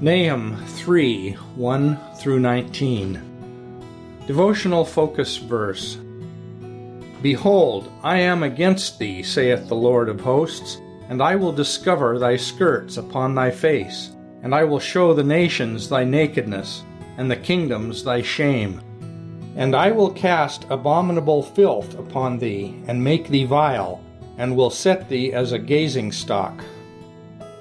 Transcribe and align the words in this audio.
Nahum 0.00 0.64
3 0.64 1.32
1 1.32 1.98
through 2.18 2.38
19. 2.38 3.20
Devotional 4.28 4.84
focus 4.84 5.38
verse 5.38 5.98
Behold, 7.20 7.90
I 8.04 8.18
am 8.18 8.44
against 8.44 9.00
thee, 9.00 9.24
saith 9.24 9.66
the 9.66 9.74
Lord 9.74 10.08
of 10.08 10.20
hosts, 10.20 10.80
and 11.08 11.20
I 11.20 11.34
will 11.34 11.50
discover 11.50 12.16
thy 12.16 12.36
skirts 12.36 12.96
upon 12.96 13.34
thy 13.34 13.50
face, 13.50 14.10
and 14.44 14.54
I 14.54 14.62
will 14.62 14.78
show 14.78 15.12
the 15.12 15.24
nations 15.24 15.88
thy 15.88 16.04
nakedness, 16.04 16.84
and 17.16 17.28
the 17.28 17.34
kingdoms 17.34 18.04
thy 18.04 18.22
shame. 18.22 18.80
And 19.56 19.74
I 19.74 19.90
will 19.90 20.12
cast 20.12 20.64
abominable 20.70 21.42
filth 21.42 21.98
upon 21.98 22.38
thee, 22.38 22.80
and 22.86 23.02
make 23.02 23.26
thee 23.26 23.46
vile, 23.46 24.00
and 24.36 24.54
will 24.54 24.70
set 24.70 25.08
thee 25.08 25.32
as 25.32 25.50
a 25.50 25.58
gazing 25.58 26.12
stock. 26.12 26.62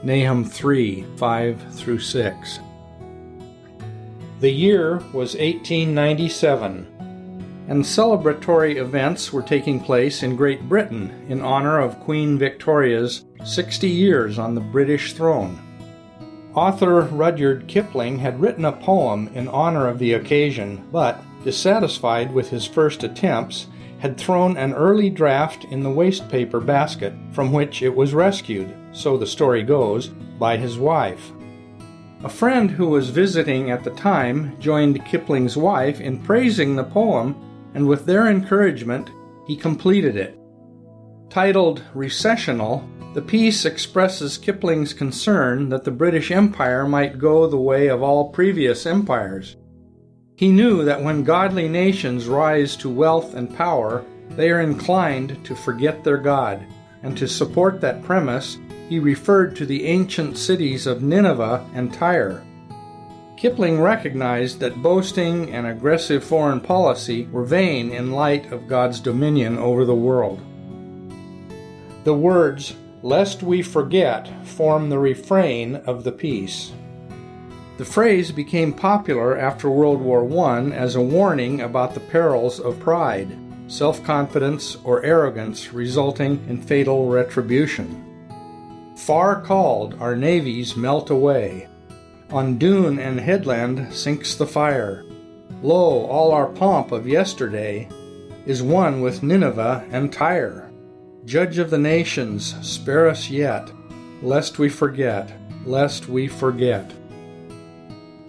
Nahum 0.04 0.45
3 0.45 1.05
5 1.18 1.73
through 1.73 2.00
6. 2.00 2.59
The 4.39 4.51
year 4.51 4.97
was 5.11 5.33
1897, 5.33 7.65
and 7.68 7.83
celebratory 7.83 8.75
events 8.75 9.33
were 9.33 9.41
taking 9.41 9.79
place 9.79 10.21
in 10.21 10.36
Great 10.36 10.69
Britain 10.69 11.25
in 11.29 11.41
honor 11.41 11.79
of 11.79 12.00
Queen 12.02 12.38
Victoria's 12.38 13.25
60 13.43 13.89
years 13.89 14.38
on 14.38 14.54
the 14.54 14.61
British 14.61 15.14
throne. 15.14 15.60
Author 16.54 17.02
Rudyard 17.02 17.68
Kipling 17.68 18.19
had 18.19 18.39
written 18.39 18.66
a 18.66 18.71
poem 18.71 19.29
in 19.33 19.47
honor 19.47 19.88
of 19.88 19.97
the 19.97 20.14
occasion, 20.14 20.88
but, 20.91 21.24
dissatisfied 21.43 22.32
with 22.32 22.50
his 22.50 22.66
first 22.66 23.04
attempts, 23.04 23.66
had 24.00 24.18
thrown 24.18 24.57
an 24.57 24.74
early 24.74 25.10
draft 25.10 25.65
in 25.65 25.82
the 25.82 25.89
wastepaper 25.89 26.60
basket 26.60 27.14
from 27.32 27.51
which 27.51 27.82
it 27.82 27.96
was 27.96 28.14
rescued, 28.14 28.74
so 28.92 29.18
the 29.18 29.25
story 29.25 29.64
goes, 29.64 30.07
by 30.39 30.57
his 30.57 30.78
wife. 30.78 31.32
A 32.23 32.30
friend 32.30 32.72
who 32.72 32.88
was 32.88 33.09
visiting 33.09 33.69
at 33.69 33.83
the 33.83 33.91
time 33.91 34.59
joined 34.59 35.05
Kipling's 35.05 35.55
wife 35.55 36.02
in 36.02 36.23
praising 36.23 36.75
the 36.75 36.83
poem, 36.83 37.36
and 37.73 37.88
with 37.88 38.05
their 38.05 38.27
encouragement, 38.27 39.09
he 39.45 39.55
completed 39.55 40.16
it. 40.16 40.38
Titled 41.30 41.83
Recessional, 41.93 42.88
the 43.14 43.21
piece 43.21 43.66
expresses 43.66 44.38
Kipling's 44.38 44.93
concern 44.93 45.69
that 45.69 45.83
the 45.83 45.91
British 45.91 46.31
Empire 46.31 46.88
might 46.88 47.19
go 47.19 47.47
the 47.47 47.58
way 47.58 47.88
of 47.88 48.02
all 48.02 48.31
previous 48.31 48.86
empires. 48.86 49.55
He 50.38 50.52
knew 50.52 50.85
that 50.85 51.02
when 51.02 51.23
godly 51.23 51.67
nations 51.67 52.27
rise 52.27 52.75
to 52.77 52.91
wealth 52.91 53.33
and 53.33 53.52
power, 53.52 54.05
they 54.30 54.52
are 54.52 54.61
inclined 54.61 55.43
to 55.45 55.55
forget 55.55 56.03
their 56.03 56.19
God, 56.19 56.63
and 57.02 57.17
to 57.17 57.27
support 57.27 57.81
that 57.81 58.03
premise, 58.03 58.59
he 58.88 58.99
referred 58.99 59.55
to 59.55 59.65
the 59.65 59.88
ancient 59.88 60.38
cities 60.38 60.85
of 60.85 61.02
Nineveh 61.02 61.67
and 61.73 61.91
Tyre. 61.91 62.43
Kipling 63.35 63.81
recognized 63.81 64.59
that 64.59 64.83
boasting 64.83 65.52
and 65.55 65.65
aggressive 65.65 66.23
foreign 66.23 66.61
policy 66.61 67.25
were 67.31 67.43
vain 67.43 67.89
in 67.89 68.11
light 68.11 68.52
of 68.52 68.67
God's 68.67 68.99
dominion 68.99 69.58
over 69.58 69.85
the 69.85 69.95
world. 69.95 70.39
The 72.03 72.13
words, 72.13 72.75
lest 73.02 73.41
we 73.41 73.63
forget, 73.63 74.30
form 74.45 74.89
the 74.89 74.99
refrain 74.99 75.77
of 75.77 76.03
the 76.03 76.11
piece. 76.11 76.73
The 77.78 77.86
phrase 77.86 78.31
became 78.31 78.73
popular 78.73 79.38
after 79.38 79.70
World 79.70 80.02
War 80.02 80.23
I 80.50 80.72
as 80.72 80.95
a 80.95 81.02
warning 81.02 81.61
about 81.61 81.94
the 81.94 82.00
perils 82.00 82.59
of 82.59 82.80
pride, 82.80 83.38
self 83.67 84.03
confidence, 84.03 84.78
or 84.83 85.03
arrogance 85.03 85.72
resulting 85.73 86.44
in 86.50 86.59
fatal 86.59 87.08
retribution. 87.08 88.03
Far 88.95 89.42
called, 89.42 89.94
our 90.00 90.16
navies 90.16 90.75
melt 90.75 91.11
away. 91.11 91.67
On 92.31 92.58
dune 92.58 92.98
and 92.98 93.20
headland 93.20 93.94
sinks 93.94 94.33
the 94.33 94.48
fire. 94.48 95.05
Lo, 95.61 96.08
all 96.08 96.31
our 96.31 96.48
pomp 96.48 96.92
of 96.92 97.08
yesterday 97.08 97.88
is 98.48 98.64
one 98.64 99.02
with 99.02 99.21
Nineveh 99.21 99.86
and 99.92 100.11
Tyre. 100.11 100.71
Judge 101.26 101.60
of 101.60 101.70
the 101.70 101.77
nations, 101.77 102.55
spare 102.67 103.08
us 103.08 103.30
yet, 103.30 103.71
lest 104.23 104.58
we 104.58 104.67
forget, 104.67 105.32
lest 105.64 106.10
we 106.10 106.27
forget. 106.27 106.92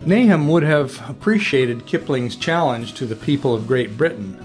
Nahum 0.07 0.49
would 0.49 0.63
have 0.63 1.03
appreciated 1.11 1.87
Kipling's 1.87 2.37
challenge 2.37 2.95
to 2.95 3.05
the 3.05 3.17
people 3.17 3.55
of 3.55 3.67
Great 3.67 3.97
Britain. 3.97 4.45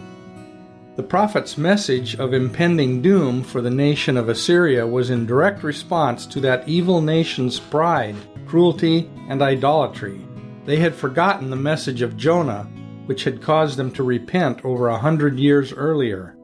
The 0.95 1.03
prophet's 1.03 1.57
message 1.57 2.15
of 2.15 2.33
impending 2.33 3.01
doom 3.01 3.43
for 3.43 3.61
the 3.61 3.69
nation 3.69 4.17
of 4.17 4.29
Assyria 4.29 4.85
was 4.85 5.09
in 5.09 5.25
direct 5.25 5.63
response 5.63 6.25
to 6.27 6.39
that 6.41 6.67
evil 6.67 7.01
nation's 7.01 7.59
pride, 7.59 8.15
cruelty, 8.45 9.09
and 9.29 9.41
idolatry. 9.41 10.21
They 10.65 10.77
had 10.77 10.95
forgotten 10.95 11.49
the 11.49 11.55
message 11.55 12.01
of 12.01 12.17
Jonah, 12.17 12.67
which 13.05 13.23
had 13.23 13.41
caused 13.41 13.77
them 13.77 13.91
to 13.91 14.03
repent 14.03 14.63
over 14.63 14.87
a 14.87 14.99
hundred 14.99 15.39
years 15.39 15.73
earlier. 15.73 16.35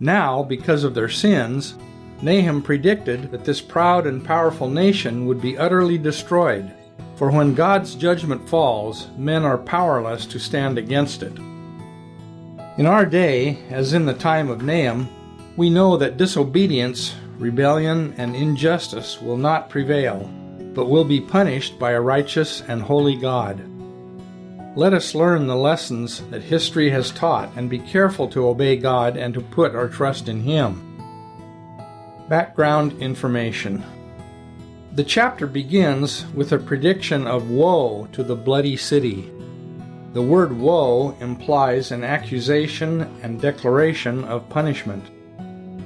Now, 0.00 0.42
because 0.42 0.84
of 0.84 0.94
their 0.94 1.08
sins, 1.08 1.74
Nahum 2.22 2.62
predicted 2.62 3.30
that 3.30 3.44
this 3.44 3.60
proud 3.60 4.06
and 4.06 4.24
powerful 4.24 4.68
nation 4.68 5.26
would 5.26 5.40
be 5.40 5.56
utterly 5.56 5.98
destroyed. 5.98 6.74
For 7.16 7.30
when 7.30 7.54
God's 7.54 7.94
judgment 7.94 8.48
falls, 8.48 9.08
men 9.16 9.44
are 9.44 9.56
powerless 9.56 10.26
to 10.26 10.38
stand 10.38 10.76
against 10.76 11.22
it. 11.22 11.36
In 12.78 12.84
our 12.84 13.06
day, 13.06 13.58
as 13.70 13.94
in 13.94 14.04
the 14.04 14.12
time 14.12 14.50
of 14.50 14.62
Nahum, 14.62 15.08
we 15.56 15.70
know 15.70 15.96
that 15.96 16.18
disobedience, 16.18 17.14
rebellion, 17.38 18.14
and 18.18 18.36
injustice 18.36 19.20
will 19.22 19.38
not 19.38 19.70
prevail, 19.70 20.30
but 20.74 20.90
will 20.90 21.04
be 21.04 21.20
punished 21.20 21.78
by 21.78 21.92
a 21.92 22.00
righteous 22.00 22.62
and 22.68 22.82
holy 22.82 23.16
God. 23.16 23.58
Let 24.76 24.92
us 24.92 25.14
learn 25.14 25.46
the 25.46 25.56
lessons 25.56 26.20
that 26.30 26.42
history 26.42 26.90
has 26.90 27.10
taught 27.10 27.50
and 27.56 27.70
be 27.70 27.78
careful 27.78 28.28
to 28.28 28.46
obey 28.46 28.76
God 28.76 29.16
and 29.16 29.32
to 29.32 29.40
put 29.40 29.74
our 29.74 29.88
trust 29.88 30.28
in 30.28 30.42
Him. 30.42 30.82
Background 32.28 33.00
information 33.00 33.82
the 34.96 35.04
chapter 35.04 35.46
begins 35.46 36.24
with 36.32 36.52
a 36.52 36.58
prediction 36.58 37.26
of 37.26 37.50
woe 37.50 38.08
to 38.12 38.22
the 38.22 38.34
bloody 38.34 38.78
city. 38.78 39.30
The 40.14 40.22
word 40.22 40.58
woe 40.58 41.14
implies 41.20 41.90
an 41.90 42.02
accusation 42.02 43.02
and 43.22 43.38
declaration 43.38 44.24
of 44.24 44.48
punishment. 44.48 45.04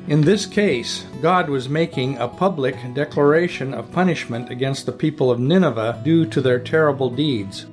In 0.07 0.21
this 0.21 0.47
case, 0.47 1.07
God 1.21 1.49
was 1.49 1.69
making 1.69 2.19
a 2.19 2.29
public 2.29 2.77
declaration 2.95 3.75
of 3.75 3.91
punishment 3.91 4.49
against 4.49 4.87
the 4.87 4.93
people 4.93 5.33
of 5.33 5.41
Nineveh 5.41 6.01
due 6.05 6.25
to 6.27 6.41
their 6.41 6.61
terrible 6.61 7.11
deeds. 7.11 7.67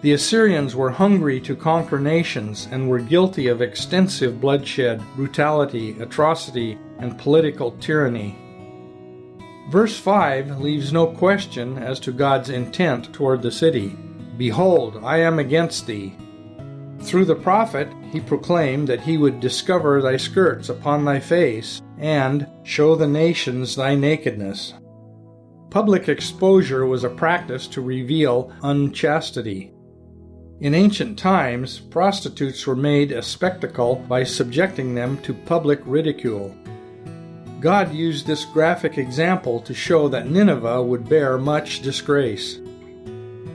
The 0.00 0.14
Assyrians 0.14 0.74
were 0.74 0.90
hungry 0.90 1.38
to 1.40 1.54
conquer 1.54 2.00
nations 2.00 2.66
and 2.70 2.88
were 2.88 2.98
guilty 2.98 3.48
of 3.48 3.60
extensive 3.60 4.40
bloodshed, 4.40 5.02
brutality, 5.16 6.00
atrocity, 6.00 6.78
and 6.98 7.18
political 7.18 7.72
tyranny. 7.72 8.38
Verse 9.68 9.98
5 9.98 10.60
leaves 10.60 10.92
no 10.92 11.06
question 11.08 11.76
as 11.76 11.98
to 12.00 12.12
God's 12.12 12.50
intent 12.50 13.12
toward 13.12 13.42
the 13.42 13.50
city. 13.50 13.96
Behold, 14.36 15.00
I 15.02 15.18
am 15.18 15.38
against 15.38 15.86
thee. 15.86 16.14
Through 17.00 17.24
the 17.24 17.34
prophet, 17.34 17.88
he 18.12 18.20
proclaimed 18.20 18.88
that 18.88 19.00
he 19.00 19.16
would 19.16 19.40
discover 19.40 20.00
thy 20.00 20.16
skirts 20.16 20.68
upon 20.68 21.04
thy 21.04 21.20
face, 21.20 21.82
and 21.98 22.46
show 22.62 22.94
the 22.94 23.08
nations 23.08 23.74
thy 23.74 23.94
nakedness. 23.94 24.74
Public 25.70 26.08
exposure 26.08 26.86
was 26.86 27.04
a 27.04 27.10
practice 27.10 27.66
to 27.68 27.80
reveal 27.80 28.52
unchastity. 28.62 29.72
In 30.60 30.74
ancient 30.74 31.18
times, 31.18 31.80
prostitutes 31.80 32.66
were 32.66 32.76
made 32.76 33.12
a 33.12 33.20
spectacle 33.20 33.96
by 34.08 34.24
subjecting 34.24 34.94
them 34.94 35.18
to 35.18 35.34
public 35.34 35.80
ridicule. 35.84 36.54
God 37.60 37.94
used 37.94 38.26
this 38.26 38.44
graphic 38.44 38.98
example 38.98 39.60
to 39.60 39.72
show 39.72 40.08
that 40.08 40.28
Nineveh 40.28 40.82
would 40.82 41.08
bear 41.08 41.38
much 41.38 41.80
disgrace. 41.80 42.60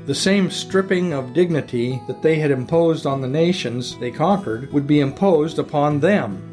The 0.06 0.16
same 0.16 0.50
stripping 0.50 1.14
of 1.14 1.34
dignity 1.34 2.02
that 2.08 2.24
they 2.24 2.40
had 2.40 2.50
imposed 2.50 3.06
on 3.06 3.22
the 3.22 3.28
nations 3.28 3.98
they 4.00 4.10
conquered 4.10 4.74
would 4.74 4.88
be 4.88 5.00
imposed 5.00 5.60
upon 5.60 6.00
them. 6.00 6.48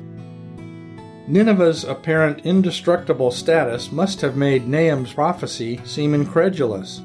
Nineveh's 1.26 1.84
apparent 1.84 2.44
indestructible 2.44 3.30
status 3.30 3.90
must 3.90 4.20
have 4.20 4.36
made 4.36 4.68
Nahum's 4.68 5.12
prophecy 5.12 5.80
seem 5.84 6.12
incredulous. 6.14 7.00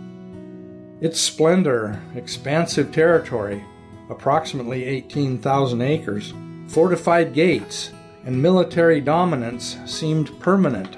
Its 0.99 1.19
splendor, 1.19 2.01
expansive 2.15 2.91
territory, 2.91 3.63
approximately 4.09 4.83
18,000 4.83 5.81
acres, 5.81 6.33
fortified 6.67 7.33
gates, 7.33 7.91
and 8.25 8.41
military 8.41 9.01
dominance 9.01 9.77
seemed 9.85 10.39
permanent. 10.39 10.97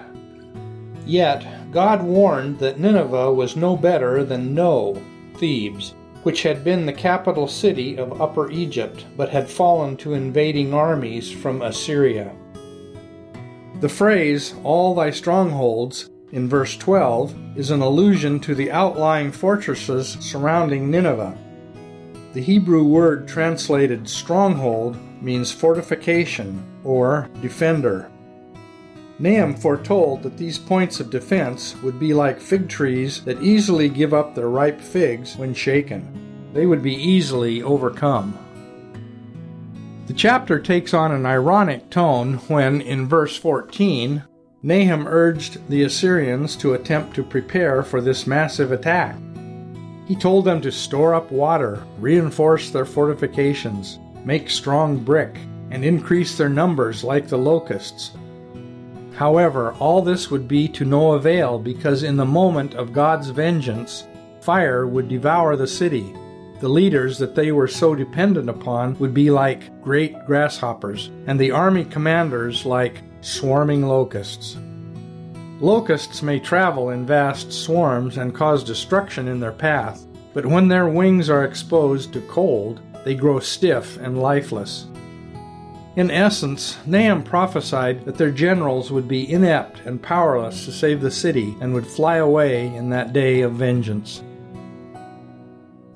Yet, 1.06 1.46
God 1.72 2.02
warned 2.02 2.60
that 2.60 2.80
Nineveh 2.80 3.34
was 3.34 3.56
no 3.56 3.76
better 3.76 4.24
than 4.24 4.54
No, 4.56 5.02
Thebes, 5.38 5.94
which 6.24 6.44
had 6.44 6.64
been 6.64 6.86
the 6.86 6.94
capital 6.94 7.48
city 7.48 7.98
of 7.98 8.22
Upper 8.22 8.50
Egypt 8.50 9.06
but 9.16 9.30
had 9.30 9.50
fallen 9.50 9.98
to 9.98 10.14
invading 10.14 10.74
armies 10.74 11.32
from 11.32 11.62
Assyria. 11.62 12.36
The 13.82 13.90
phrase, 13.90 14.56
all 14.64 14.96
thy 14.96 15.12
strongholds, 15.12 16.10
in 16.32 16.50
verse 16.50 16.76
12 16.78 17.58
is 17.58 17.72
an 17.72 17.82
allusion 17.82 18.40
to 18.42 18.56
the 18.56 18.72
outlying 18.72 19.32
fortresses 19.32 20.18
surrounding 20.20 20.90
Nineveh. 20.90 21.38
The 22.34 22.42
Hebrew 22.42 22.84
word 22.84 23.28
translated 23.28 24.10
stronghold 24.10 24.98
means 25.22 25.52
fortification 25.52 26.64
or 26.84 27.30
defender. 27.42 28.10
Nahum 29.18 29.56
foretold 29.56 30.24
that 30.24 30.38
these 30.38 30.60
points 30.60 31.00
of 31.00 31.10
defense 31.10 31.76
would 31.82 32.00
be 32.00 32.14
like 32.14 32.42
fig 32.42 32.68
trees 32.68 33.24
that 33.24 33.42
easily 33.42 33.88
give 33.88 34.14
up 34.14 34.36
their 34.36 34.50
ripe 34.50 34.82
figs 34.82 35.38
when 35.38 35.54
shaken. 35.54 36.52
They 36.54 36.66
would 36.66 36.82
be 36.82 36.96
easily 36.96 37.64
overcome. 37.64 38.38
The 40.08 40.14
chapter 40.14 40.60
takes 40.60 40.94
on 40.94 41.12
an 41.12 41.26
ironic 41.26 41.90
tone 41.90 42.36
when, 42.48 42.82
in 42.82 43.08
verse 43.08 43.38
14, 43.38 44.24
Nahum 44.62 45.08
urged 45.08 45.68
the 45.70 45.84
Assyrians 45.84 46.56
to 46.58 46.74
attempt 46.74 47.16
to 47.16 47.24
prepare 47.24 47.84
for 47.84 48.02
this 48.02 48.28
massive 48.28 48.72
attack. 48.72 49.16
He 50.08 50.16
told 50.16 50.46
them 50.46 50.62
to 50.62 50.72
store 50.72 51.16
up 51.16 51.32
water, 51.32 51.84
reinforce 52.00 52.70
their 52.70 52.86
fortifications, 52.86 53.98
make 54.26 54.50
strong 54.50 54.98
brick, 54.98 55.38
and 55.72 55.86
increase 55.86 56.38
their 56.38 56.50
numbers 56.50 57.04
like 57.04 57.28
the 57.28 57.38
locusts, 57.38 58.12
However, 59.16 59.74
all 59.80 60.02
this 60.02 60.30
would 60.30 60.46
be 60.46 60.68
to 60.70 60.84
no 60.84 61.14
avail 61.14 61.58
because 61.58 62.04
in 62.04 62.18
the 62.18 62.26
moment 62.26 62.76
of 62.76 62.92
God's 62.92 63.30
vengeance, 63.30 64.06
fire 64.42 64.86
would 64.86 65.08
devour 65.08 65.56
the 65.56 65.68
city. 65.68 66.14
The 66.60 66.68
leaders 66.68 67.18
that 67.20 67.34
they 67.34 67.54
were 67.54 67.68
so 67.68 67.96
dependent 67.96 68.50
upon 68.50 69.00
would 69.00 69.14
be 69.14 69.32
like 69.32 69.82
great 69.82 70.26
grasshoppers, 70.26 71.12
and 71.28 71.40
the 71.40 71.52
army 71.52 71.86
commanders 71.86 72.66
like 72.66 73.04
swarming 73.22 73.84
locusts. 73.84 74.58
Locusts 75.62 76.22
may 76.22 76.40
travel 76.40 76.90
in 76.90 77.06
vast 77.06 77.54
swarms 77.54 78.18
and 78.18 78.36
cause 78.36 78.66
destruction 78.66 79.30
in 79.30 79.40
their 79.40 79.54
path, 79.54 80.06
but 80.34 80.46
when 80.46 80.68
their 80.68 80.90
wings 80.90 81.30
are 81.30 81.46
exposed 81.46 82.12
to 82.12 82.20
cold, 82.22 82.82
they 83.06 83.16
grow 83.16 83.40
stiff 83.40 83.96
and 83.98 84.22
lifeless. 84.22 84.88
In 85.96 86.12
essence, 86.12 86.76
Nahum 86.86 87.24
prophesied 87.24 88.04
that 88.04 88.18
their 88.18 88.32
generals 88.32 88.92
would 88.92 89.08
be 89.08 89.32
inept 89.32 89.80
and 89.86 90.02
powerless 90.02 90.66
to 90.66 90.74
save 90.74 91.00
the 91.00 91.12
city 91.12 91.56
and 91.62 91.74
would 91.74 91.88
fly 91.88 92.18
away 92.18 92.68
in 92.76 92.90
that 92.90 93.14
day 93.14 93.42
of 93.42 93.54
vengeance. 93.54 94.22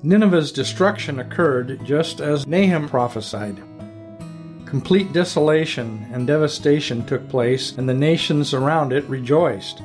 Nineveh's 0.02 0.52
destruction 0.52 1.18
occurred 1.18 1.84
just 1.84 2.20
as 2.20 2.46
Nahum 2.46 2.88
prophesied. 2.88 3.62
Complete 4.64 5.12
desolation 5.12 6.06
and 6.12 6.26
devastation 6.26 7.04
took 7.04 7.28
place, 7.28 7.72
and 7.76 7.86
the 7.86 7.92
nations 7.92 8.54
around 8.54 8.92
it 8.92 9.04
rejoiced. 9.04 9.82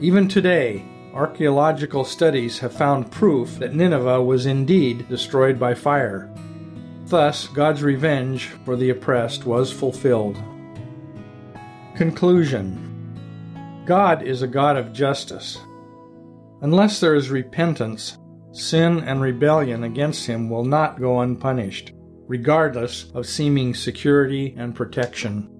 Even 0.00 0.28
today, 0.28 0.82
archaeological 1.16 2.04
studies 2.04 2.58
have 2.58 2.74
found 2.74 3.10
proof 3.10 3.58
that 3.58 3.74
Nineveh 3.74 4.22
was 4.22 4.44
indeed 4.44 5.08
destroyed 5.08 5.58
by 5.58 5.72
fire. 5.72 6.30
Thus, 7.06 7.48
God's 7.48 7.82
revenge 7.82 8.48
for 8.66 8.76
the 8.76 8.90
oppressed 8.90 9.46
was 9.46 9.72
fulfilled. 9.72 10.36
Conclusion 11.96 12.82
God 13.86 14.22
is 14.22 14.42
a 14.42 14.48
God 14.48 14.76
of 14.76 14.92
justice. 14.92 15.58
Unless 16.60 17.00
there 17.00 17.14
is 17.14 17.30
repentance, 17.30 18.18
sin 18.52 18.98
and 19.00 19.22
rebellion 19.22 19.84
against 19.84 20.26
Him 20.26 20.50
will 20.50 20.64
not 20.64 21.00
go 21.00 21.20
unpunished, 21.20 21.92
regardless 22.26 23.10
of 23.14 23.26
seeming 23.26 23.72
security 23.72 24.54
and 24.58 24.74
protection. 24.74 25.55